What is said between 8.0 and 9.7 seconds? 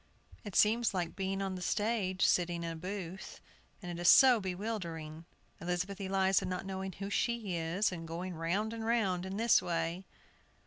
going round and round in this